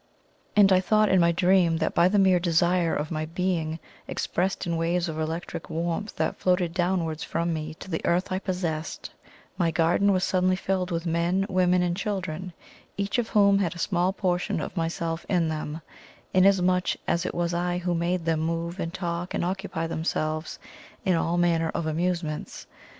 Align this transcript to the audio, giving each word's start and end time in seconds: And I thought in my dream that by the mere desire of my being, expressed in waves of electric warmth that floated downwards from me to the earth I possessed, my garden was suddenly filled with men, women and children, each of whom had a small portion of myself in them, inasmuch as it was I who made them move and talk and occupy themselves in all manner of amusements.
And 0.55 0.71
I 0.73 0.79
thought 0.79 1.09
in 1.09 1.19
my 1.19 1.31
dream 1.31 1.77
that 1.77 1.93
by 1.93 2.07
the 2.07 2.17
mere 2.17 2.39
desire 2.39 2.95
of 2.95 3.11
my 3.11 3.27
being, 3.27 3.77
expressed 4.07 4.65
in 4.65 4.75
waves 4.75 5.07
of 5.07 5.19
electric 5.19 5.69
warmth 5.69 6.15
that 6.15 6.37
floated 6.37 6.73
downwards 6.73 7.23
from 7.23 7.53
me 7.53 7.75
to 7.75 7.87
the 7.87 8.03
earth 8.03 8.31
I 8.31 8.39
possessed, 8.39 9.11
my 9.59 9.69
garden 9.69 10.11
was 10.11 10.23
suddenly 10.23 10.55
filled 10.55 10.89
with 10.89 11.05
men, 11.05 11.45
women 11.49 11.83
and 11.83 11.95
children, 11.95 12.51
each 12.97 13.19
of 13.19 13.29
whom 13.29 13.59
had 13.59 13.75
a 13.75 13.77
small 13.77 14.11
portion 14.11 14.59
of 14.59 14.75
myself 14.75 15.23
in 15.29 15.49
them, 15.49 15.81
inasmuch 16.33 16.95
as 17.07 17.23
it 17.23 17.35
was 17.35 17.53
I 17.53 17.77
who 17.77 17.93
made 17.93 18.25
them 18.25 18.39
move 18.39 18.79
and 18.79 18.91
talk 18.91 19.35
and 19.35 19.45
occupy 19.45 19.85
themselves 19.85 20.57
in 21.05 21.13
all 21.13 21.37
manner 21.37 21.69
of 21.75 21.85
amusements. 21.85 22.65